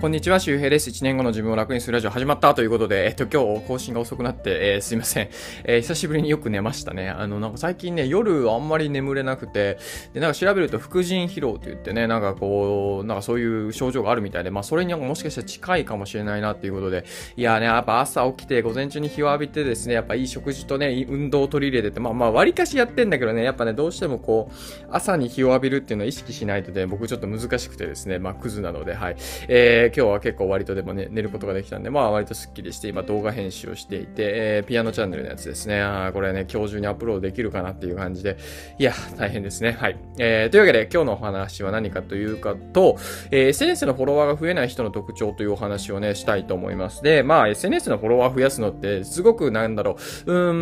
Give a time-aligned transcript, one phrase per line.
[0.00, 0.88] こんにちは、周平です。
[0.88, 5.28] 1年後の自分を楽にするラジオ始まったということで、えっと、今日更新が遅くなって、えー、すいません。
[5.64, 7.10] えー、久しぶりによく寝ましたね。
[7.10, 9.76] あの、なんか最近ね、夜あんまり眠れなくて、
[10.14, 17.04] で、なんか調べると、副腎疲労と言ってね、なんかこう、なんかそういう症状があるみたいで、まあ、それにもしかしたら近いかもしれないなっていうことで、
[17.36, 24.54] いやね、やっぱ朝起きて、午前中に日を浴びてですね、やっぱいい食事とね、運動を取り入れてて、まあまあ、割かしやってんだけどね、やっぱね、どうしてもこう、
[24.90, 29.16] 朝に日を浴びるっていうのを意識しないとね、僕ちょっと難しくてですね、まあ、クズなので、はい。
[29.48, 35.80] えー、今日は結構割とでもね、寝ることができたんで、まあ割とスッキリして、今動画編集をしていて、えー、ピアノチャンネルのやつですね。
[35.80, 38.36] あこれね、今日中にアップロードできるかなっていう感じで、
[38.78, 39.72] いや、大変ですね。
[39.72, 39.98] はい。
[40.18, 42.96] えー、というわけで今日のお話は何かというかと、
[43.30, 47.02] えー、SNS のフォロワーが増えない人の特徴というお話をね、したいと思います。
[47.02, 49.96] で、まあ SNS のフォロワー増やすのって、すごくなんだろ
[50.26, 50.52] う、うー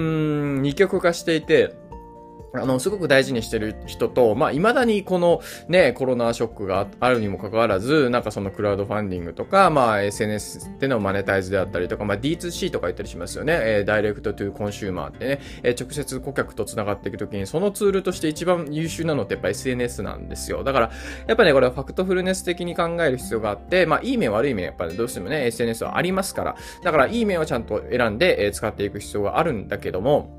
[0.58, 1.74] ん、二極化していて、
[2.54, 13.52] あの、すごく大事にしてる人と、まあ、未だにこのね、コロナショックがあるにもかかわらず、なんかそのクラウドファンディングとか、まあ、SNS でのマネタイズであったりとか、まあ、D2C とか言ったりしますよね。
[13.54, 20.64] えー、 direct to consumer ってね、えー、直接顧客と繋がっていくときに、そのツールとして一番優秀なのってやっぱ SNS なんですよ。
[20.64, 20.90] だから、
[21.26, 30.37] やっぱね、これはファクトフルネス的に考える必要があって、まあ、いい面悪い面、やっぱりどうしてもね、SNS はありますから、だから、いい面をちゃんと選んで、えー、使っていく必要があるんだけども、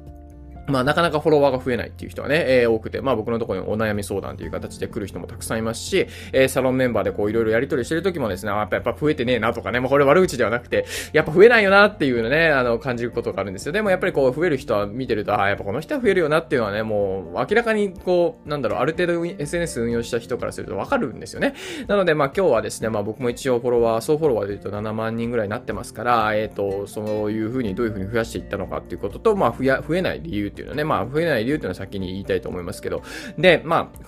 [0.70, 13.72] まあ、なかなかフォロワーが増えないっていう人はね、えー、多くて、まあ僕のところにお悩み相談という形で来る人もたくさんいますし、えー、サロンメンバーでこういろいろやり取りしてる時もですね、やっぱやっぱ増えてねえなとかね、まあこれ悪口ではなくて、やっぱ増えないよなっていうのね、あの、感じることがあるんですよ。
[13.72, 21.56] でもやっぱりこう増える人は見てると、ああ、やっぱこの人は増えるよなっていうのはね、もう明らかにこう、なんだろう、ある程度 SNS 運用した人からするとわかるんですよね。
[21.88, 33.02] なのでまあ今日はですね、まあ僕も一応フォロワー、総フォロワーで言うと7万人ぐらいになってますから、えっ、ー、と、そういうふうにどういうふうに増やしていったのかっていうことと、まあ増や、増えない理由ていうのね、まあ増えない理由っていうのは先に言いたいと思いますけど、
[33.38, 34.00] で、まあ、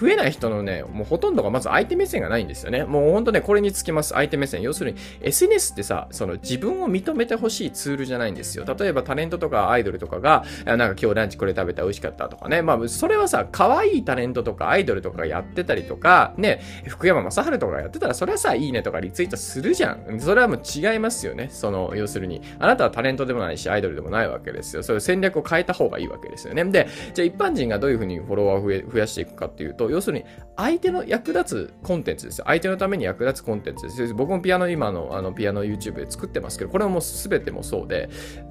[0.00, 2.84] 増えない人のね、もうほとんどがまず相手目線がないんですよね。
[2.84, 4.62] もうほんとね、これにつきます、相手目線。
[4.62, 8.64] 要するに、SNS ってさ、その自分を認めてほしいツールじゃないんですよ。
[8.78, 12.62] 例えばタレントとかアイドルとかが、なんか今日ランチこれ食べた美味しかったとかね。
[12.62, 20.20] まあ、それはさ、可愛いタレントとかアイドルとかがやってたりとか、ね、福山雅治とかがやってたら、それはさ、いいねとかリツイートするじゃん。
[20.20, 21.48] それはもう違いますよね。
[21.50, 24.82] その、要するに、あなたはタレントでもないし、アイドルでもないわけですよ。
[24.82, 26.64] そういう戦略を変えた方がいいわけですよね。
[26.64, 30.24] で、じゃあ一般人がどういうふうにフォロワーを増やしていくかっていうと、要するに
[30.56, 32.44] 相手の役立つコンテンツですよ。
[32.46, 34.14] 相手のために役立つコンテンツです。
[34.14, 38.08] 僕もピアノ今のあのピアノ YouTube で作ってますけど、これはもう全てもそうで、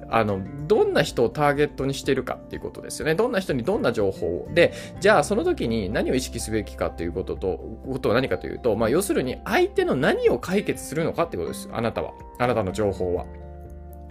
[0.08, 3.14] あの、どんな人をターゲットにしてるかっていうことですよね。
[3.14, 11.68] どんな人にどんな情報をで、じゃあその時に何を意識すべきかっていうことと、ことは何かというと、まあ要するに相手の何を解決するのかってことです。
[11.72, 12.12] あなたは。
[12.38, 13.26] あなたの情報は。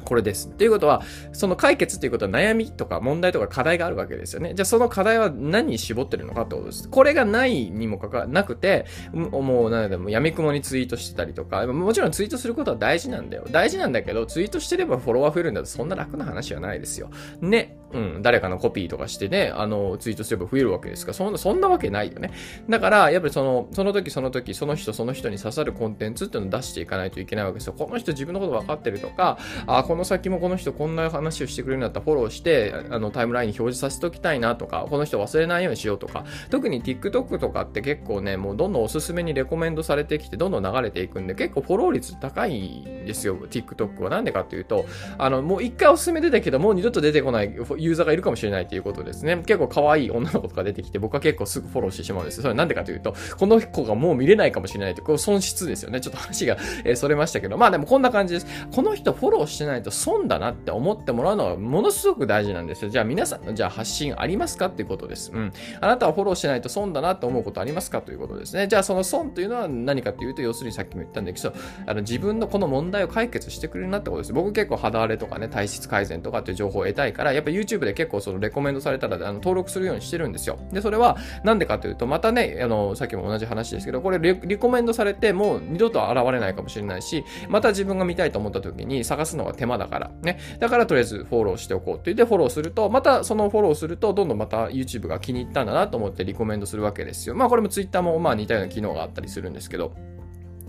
[0.05, 0.47] これです。
[0.49, 1.01] ということは、
[1.33, 4.53] その解決ということは悩みとか問題とか課題があるわけですよね。
[4.53, 6.87] じゃあその課題は何に絞ってるのかってことです。
[6.87, 13.45] これがないにもかかなくて、もう何でも闇雲にツイートしてたりとか、もちろんツイートすることは大事なんだよ。
[13.51, 17.09] 大事なんだけど、ツイートしてればフォロワー増えるんだとそんな楽な話はないですよ。
[17.41, 17.77] ね。
[17.95, 18.21] うん。
[18.21, 22.31] 誰かのコピーとかしてね、あの、ツイートすれば増えるわけですから、そんな、そんなわけないよね。
[22.69, 27.73] だから、やっぱりその、その時その時、その人その人に刺さるコンテンツっていうのを出していかないといけないわけですよ。
[27.73, 44.09] この人自分のこと分かってるとか、あ、この先もこの人こんな話をしてくれるんだったらフォローして、あの、タイムラインに表示させておきたいなとか、この人忘れないようにしようとか、特に TikTok とかって結構ね、もうどんどんおすすめにレコメンドされてきて、どんどん流れていくんで、結構フォロー率高いんですよ、TikTok は。
[44.09, 44.85] なんでかっていうと、
[45.17, 49.37] あの、もう一回おすすめ出たけど、もう二度と出てこないユーザーがいるかもしれないということですね。
[49.37, 52.41] 結構可愛い女の子とか出てきて、僕は結構すぐフォローしてしまうんです。
[52.41, 56.01] それなんでかというと、この子がもう見れないかもしれないという、こう損失ですよね。
[56.01, 58.47] ちょっと話が、えー、それましたけど、まあでもこんな感じです。
[58.73, 62.89] この人フォローしてないと損だなって思ってもらうのはものすごく大事なんですよ。
[62.89, 65.31] じゃあ皆さんのじゃあ発信ありますかっていうことです。
[65.33, 65.51] うん。
[65.81, 68.67] あなたはフォローしないと損だなって思うことありますかということですね。
[68.67, 71.53] じゃあその損というのは何かというと、要するにさっきも言ったんだけど、
[71.85, 74.33] あの自分のこの問題を解決してくれるなってことです。
[74.33, 80.57] 僕結構肌荒れとかね、体質改善とかっていう情報を得たいから、やっぱ YouTube で結構そのレコメンドされたらあの登録するようにしてるんですよ。
[80.71, 90.39] で、それはなんでかというと、またね、あの、さっきも同じ話ですけど、これリコメンドされてもう二度と現れないかもしれないし、また自分が見たいと思った時に探すのが手間だから、ね。
[90.59, 97.35] だからとりあえずフォローしておこうって言ってフォローすると、またそのフォローすると、どんどんまた YouTube が気に入ったんだなと思ってリコメンドするわけですよ。
[97.35, 99.93] まあこれも Twitter もまあ似たような機能があったりするんですけど、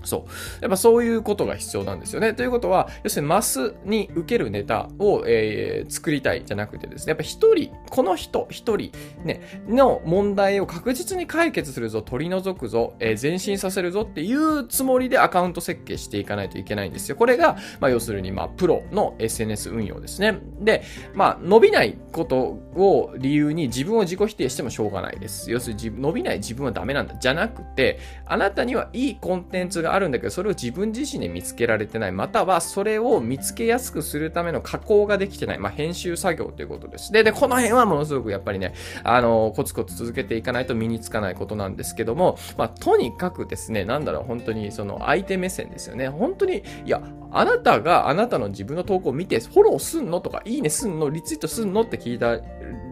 [0.05, 0.63] そう。
[0.63, 2.35] やっぱそういうことが必要なんですよね。
[2.35, 8.93] ということは、要するにマスに受けるネタを、えー、作りたいじゃなくてですね、やっぱ一人、この人一人、
[9.25, 17.17] ね、の問題を確実に解決するぞ、取り除くぞ、えー、前進させるぞっていうつもりでアカウント設計していかないといけないんですよ。
[17.17, 20.39] これが、まあ要するに、まあプロの SNS 運用ですね。
[20.61, 20.83] で、
[21.15, 25.51] まあ伸びないことを理由に自分を自己否定してもしょうがないです。
[25.51, 27.15] 要するに伸びない自分はダメなんだ。
[27.17, 32.13] じゃなくて、あなたにはいいコンテンツがあるんだけど、それを自分自身で見つけられてない。
[32.13, 35.59] または、それを見つけやすくするための加工ができてない。
[35.59, 37.13] まあ、編集作業ということです。
[37.13, 46.09] で、で、この辺はものすごくやっぱりね、あの、コツコツ続けていかないと身につかないことなんですけども、まあ、とにかくですね、なんだろう、本当にその相手目線ですよね。
[46.09, 52.41] 本当に、いや、あなたがあなたの自分の投稿を見て、フォローすんのとか、いいねすんのリツイートすんのって聞いた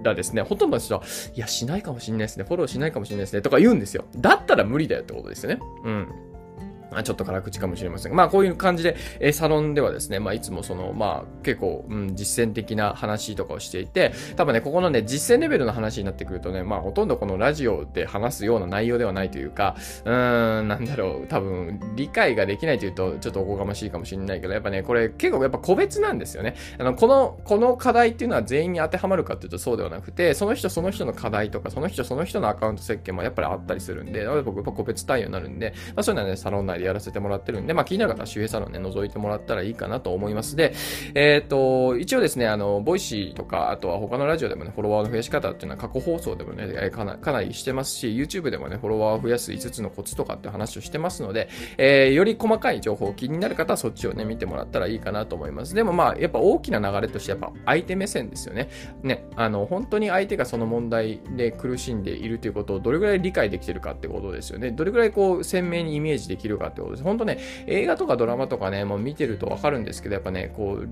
[0.02, 1.02] らですね、ほとんどの人は、
[1.34, 4.04] いや、しないかもしれないですね、フォローしないかもしれないですね、とか言うんですよ。
[4.16, 5.60] だったら無理だよってことですよね。
[5.84, 6.08] うん。
[6.94, 26.54] まあ、ちょっと辛口かもしれませんが、まあこういう感じで、えー、サロンではですね、まあいつもその、まあ結構、うん、実践的な話とかをしていて、多分ね、ここのね、実践レベルの話になってくるとね、まあほとんどこのラジオで話すような内容ではないというか、うーん、なんだろう、多分理解ができないというと、ちょっとおこがましいかもしれないけど、やっぱね、これ結構やっぱ個別なんですよね。
[26.78, 40.56] あの、この、この課題っていうのは全員に当てはまるかっていうとそうではなくて、その人その人の課題とか、その人その人のアカウント設計もやっぱりあったりするんで、僕やっぱ個別対応になるんで、まあそういうのはね、サロン内でやらせてもらってるんで、まあ気になる方は周平サロンね、覗いてもらったらいいかなと思います。
[40.56, 40.74] で、
[41.14, 51.48] えっ、ー、と、一応ですね、あの、 Voicy とか、あとは他のラジオでもね、フォロワーの増やし方っていうのは過去放送でもね、かなかなりしてますし、YouTube でもね、フォロワーを増やす5つのコツとかって話をしてますので、
[51.78, 55.74] えー、より細かい情報気になる方はそっちをね、見てもらったらいいかなと思います。
[55.74, 58.68] でもまあ、やっぱ大きな流れとしてやっぱ相手目線ですよね。
[59.02, 64.70] ね、あの、本当に相手がその問題で苦しんでいるということをどれぐらい理解できてるかってことですよね。
[64.70, 67.02] どれぐらいこう、鮮明にイメージできるかってことです。
[67.02, 70.88] 本当ね、映画とかドラマとかね、もう見てるとわかるんですけど、やっぱね、こう、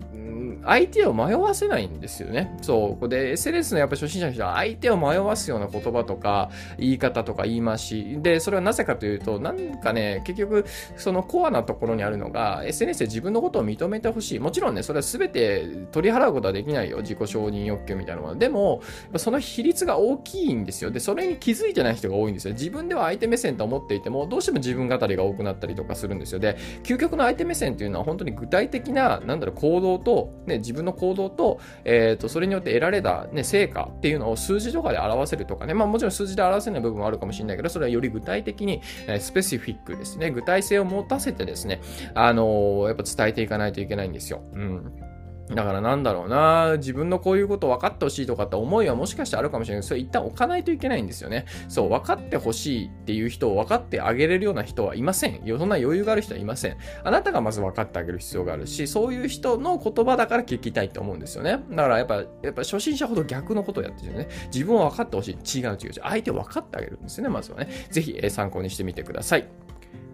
[0.64, 2.56] 相手を迷わせないんですよね。
[2.62, 3.08] そう。
[3.08, 8.18] で、SNS のやっぱ初心者の人は相手を迷わすような言葉とか、言い方とか言い回し。
[8.20, 10.64] で、それはなぜかというと、なんかね、結局、
[10.96, 14.38] そのコアなところにあるのが、SNS で自分のことを認めてほしい。
[14.38, 16.98] もちろんね、それは全て取り払うことはできないよ。
[16.98, 18.36] 自己承認欲求みたいなもの。
[18.36, 18.82] でも、
[19.16, 20.90] その比率が大きいんですよ。
[20.90, 22.54] で、それに気づいてない人が多いんですよ。
[22.54, 26.38] 自分では相手目線と思っていても、どうしても自分語りが多くなったりとかするんですよ。
[26.38, 41.80] で、究極の相手目線っていうのは本当に具体的な、なんだろう、行動と、ね、自分の行動と、えっ、ー、と、それによって得られた、ね、成果っていうのを数字とかで表せるとかね、まあもちろん数字で表せない部分もあるかもしれないけど、それはより具体的に、えー、スペシフィックですね、具体性を持たせてですね、
[42.14, 44.42] あのー、やっぱ伝えていかないといけないんですよ。
[44.52, 45.11] うん。
[45.54, 51.46] だからなんだろうな、自分のこういうこと分かってほしいとかって思いはもしかしてあるかもしれないけど、それ一旦置かないといけないんですよね。
[51.68, 55.42] そう、分かってほしいっていう人を分かってあげれるような人はいません。
[55.58, 56.76] そんな余裕がある人はいません。
[57.04, 61.60] あなたがまず分かってあげる必要があるし、そういう人の言葉だから聞きたいって思うんですよね。
[61.70, 64.28] だからやっぱ、やっぱ初心者ほど逆のことをやってるよね。
[64.52, 65.58] 自分を分かってほしい。
[65.58, 65.92] 違う違う違う。
[66.02, 67.68] 相手を分かってあげるんですよね、まずはね。
[67.90, 69.46] ぜひ、参考にしてみてください。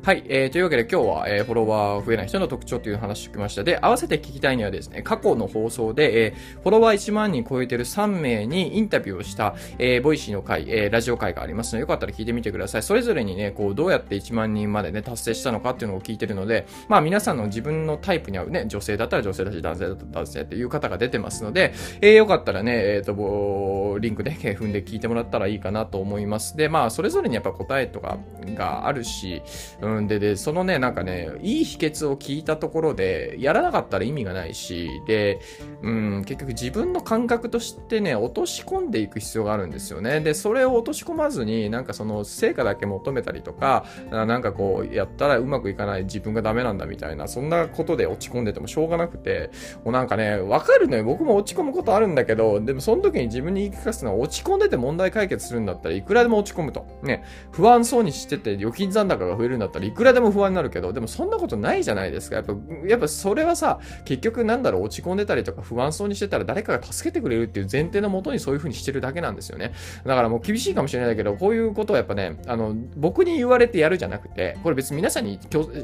[0.00, 3.62] はい、えー、というわけで今日は、えー、フォロワー増えない人の特徴という話を聞きました。
[3.62, 12.82] で、合わせて聞きたいのはですね、過去の放送で、えー、フォロワー1万人超えてる3名にインタビューをした、えー、 Voicyの回、えー、ラジオ回がありますので、よかったら聞いてみてください。
[12.82, 26.56] それぞれにね、こう、どうやって1万人までね、達成したのかっていうのを聞いてるので、まあ皆さんの自分のタイプに合うね、女性だったら女性だし、男性だったら男性っていう方が出てますので、えー、よかったらね、えっ、ー、と、リンクで、ね、踏んで聞いてもらったらいいかなと思います。
[26.56, 28.16] で、まあ、それぞれにやっぱ答えとか
[28.54, 29.42] があるし、
[29.82, 35.40] うんうんで、で、そのね、なんかね、いい秘訣を聞いたところで、やらなかったら意味がないし、で、
[35.82, 40.20] うん、結局自分の感覚としてね、落とし込んでいく必要があるんですよね。
[40.20, 49.50] で、それを落とし込まずに、なんかその成果だけ求めたりとか、なんかこう、やったらうまくいかない自分がダメなんだみたいな、そんなことで落ち込んでてもしょうがなくて、
[49.84, 51.04] もうなんかね、わかるのよ。
[51.04, 56.86] 僕も落ち込むことあるんだけど、でもその時に自分に言い聞かすのは、落ち込んでて問題解決するんだったらいくらでも落ち込むと。
[57.02, 62.36] ね、不安そうにしてて預金残高が増えるんだったらいくらでも不安になるけど、でもそんなことないじゃないですか。
[62.36, 62.54] やっぱ、
[62.86, 69.72] やっぱそれはさ、結局なんだろう、落ち込んでたりとか不安そうにしてたら誰かが助けてくれるっていう前提のもとにそういう風にしてるだけなんですよね。
[70.04, 75.38] だからもう厳しいかもしれないけど、こういうことはやっぱね、あの、僕に言われてやるじゃなくて、これ別に皆さんに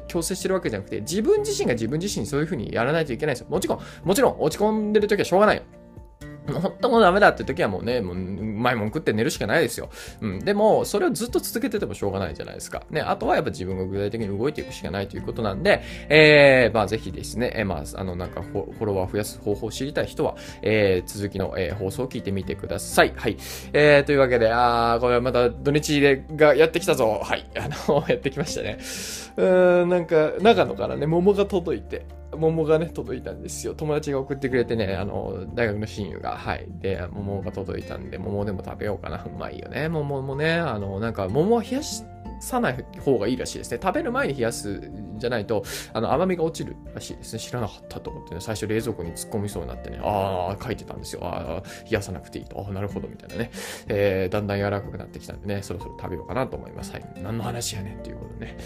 [0.06, 3.46] 強制してるわけじゃなくて、自分自身が自分自身にそういう風にやらないといけないですよ。
[3.50, 5.62] もちろん、もちろん落ち込んでる時はしょうがないよ。
[6.46, 9.88] 本当もダメだって時はもうね、もう、うまいもん食って寝るしかないですよ。
[10.20, 10.38] うん。
[10.40, 12.82] でも、それをずっと続けててもしょうがないじゃないですか。
[12.90, 13.00] ね。
[13.00, 23.12] あとはやっぱ自分が具体的に動いていくしかないということなんで、えー、まあぜひですね、えー、まあ、あの、なんかフォロワー増やす方法を知りたい人は、えー、続きの、えー、放送を聞いてみてください。
[23.16, 23.36] はい。
[23.72, 27.20] えー、というわけで、あー、これはまた土日でがやってきたぞ。
[27.22, 27.46] はい。
[27.56, 28.78] あの、やってきましたね。
[29.36, 33.74] うーん、なんか、長野からね、桃が届いて、桃がね、届いたんですよ。
[33.74, 36.66] 友達が送ってくれてね、あの、大学の親友が、はい。
[36.80, 39.24] で、桃が届いたんで、桃でも食べようかな。
[39.24, 39.88] うまいよね。
[39.88, 41.82] 桃もね、あの、なんか、桃は冷や
[42.40, 43.80] さない方がいいらしいですね。
[43.82, 47.38] 食べる前に冷やすんじゃないと、あの、甘みが落ちるらしいですね。
[47.38, 51.24] 知らなかったと思ってね、最初冷蔵庫に突っ込みそうになってね、ああ、書いてたんですよ。
[51.24, 52.60] ああ、冷やさなくていいと。
[52.60, 53.50] ああ、なるほど、みたいなね。
[53.88, 56.92] えー、だんだん柔らかくなってきたんでね、そろそろ食べようかなと思います。
[56.92, 57.04] はい。
[57.22, 58.56] 何の話やねんっていうことね。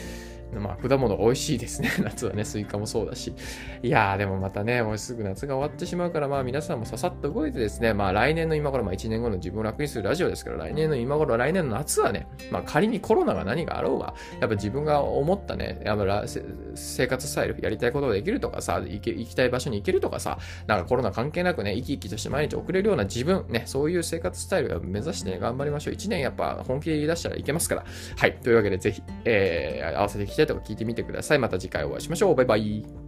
[0.53, 1.91] まあ、果物が美味しいですね。
[2.03, 3.35] 夏はね、スイカもそうだし。
[3.83, 16.25] いやー、でもまたね、もうすぐ夏が終わってしまうから、まあ皆さんもささっと動いてですね、まあ来年の今頃、まあ1年後の自分を楽にするラジオですから、来年の今頃、来年の夏はね、まあ仮にコロナが何があろうが、やっぱ自分が思ったね、やっぱ
[16.75, 25.95] 生活スタイル、やりたいことができるとかさ、行け行きたい場所に行けるとかさ、なんかコロナ関係なくね、生き生きとして毎日送れるような自分、ね、そういう生活スタイルを目指して、ね、頑張りましょう。
[25.95, 27.85] 1年やっぱ本気で言い出したらいけますから。
[28.17, 28.37] はい。
[28.37, 31.39] というわけでぜひ、えー、合わせていきたいとか聞いてみてください。
[31.39, 32.35] また次回お会いしましょう。
[32.35, 33.08] バイバイ。